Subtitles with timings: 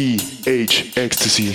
[0.00, 1.52] TH Ecstasy.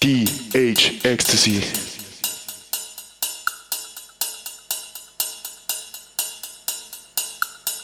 [0.00, 1.60] TH Ecstasy.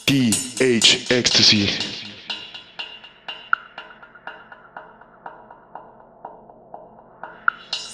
[0.04, 1.70] TH Ecstasy.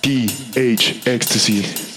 [0.00, 1.89] TH Ecstasy.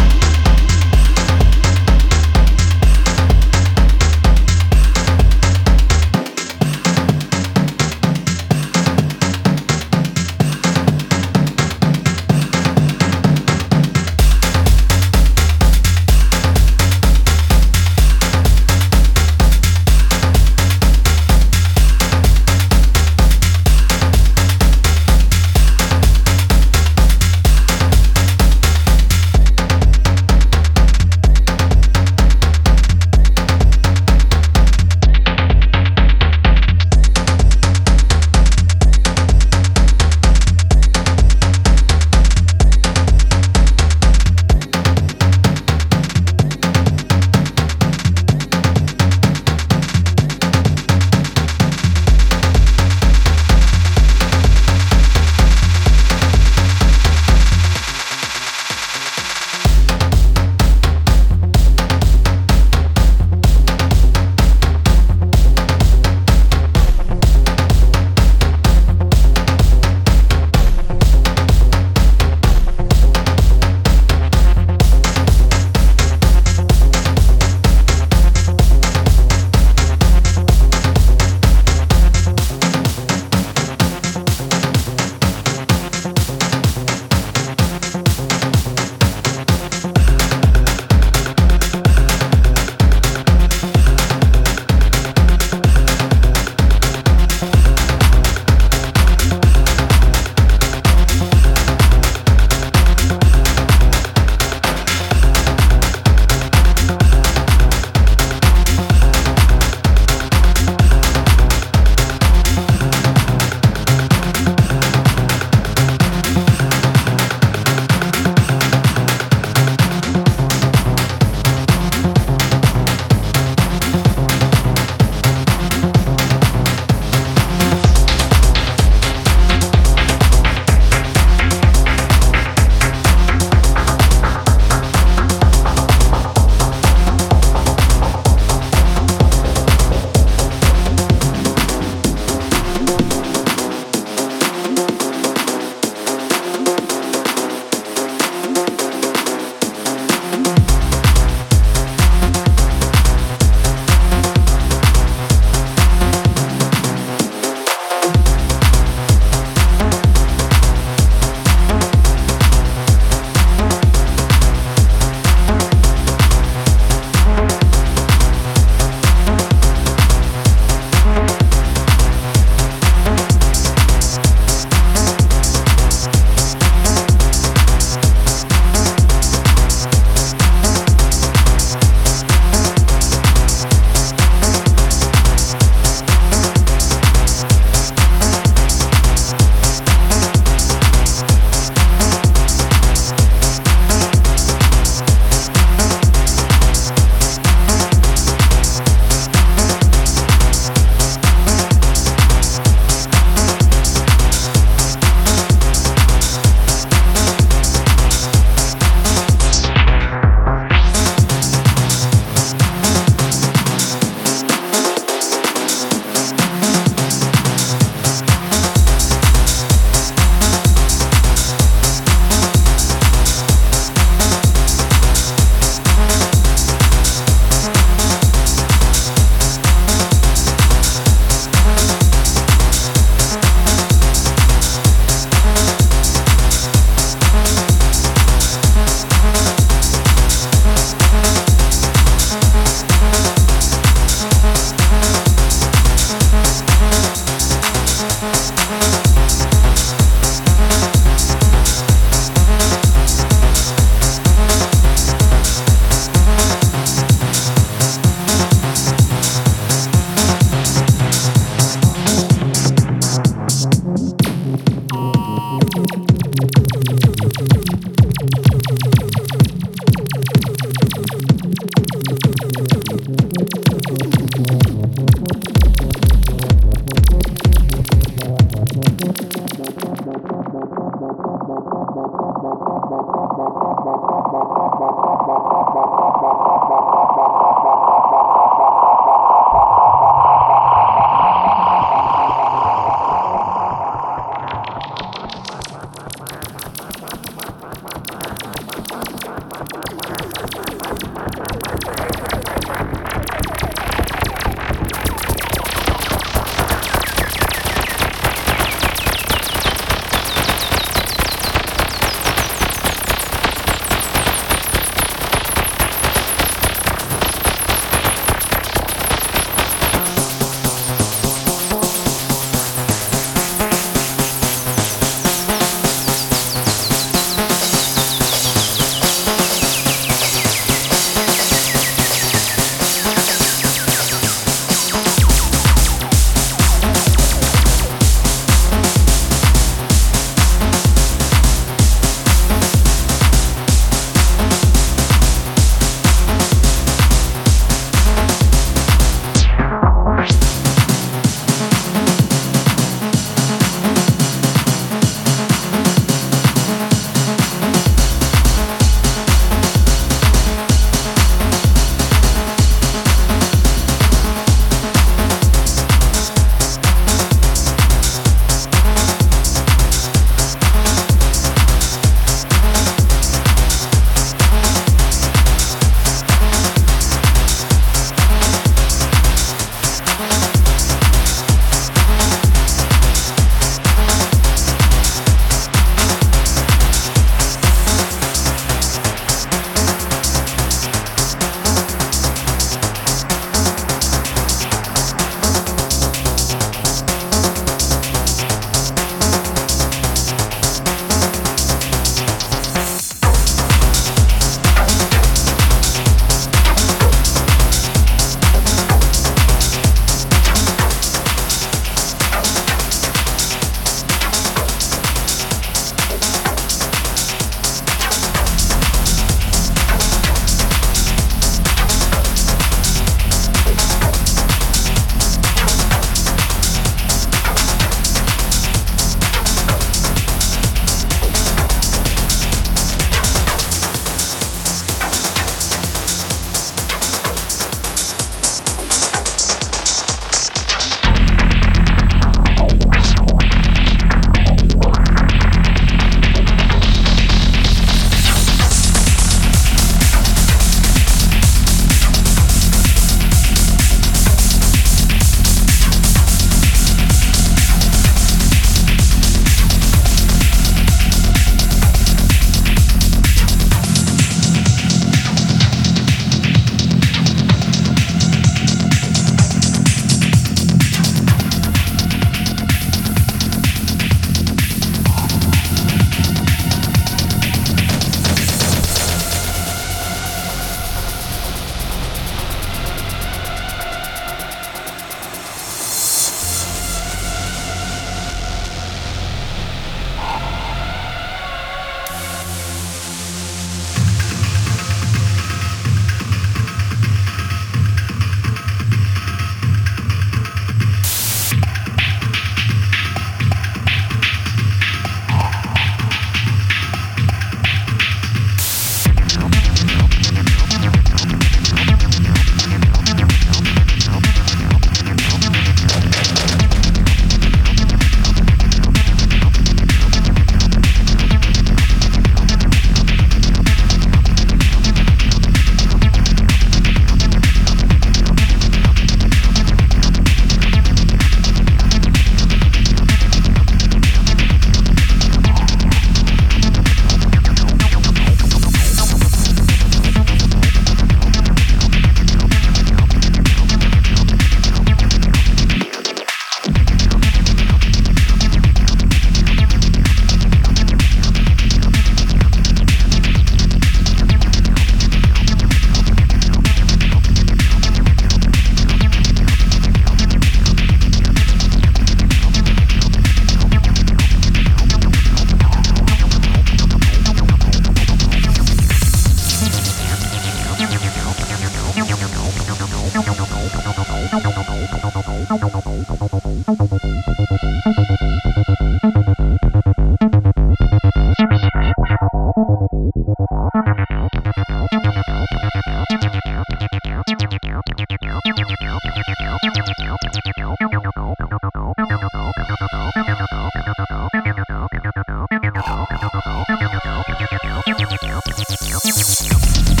[599.61, 600.00] house.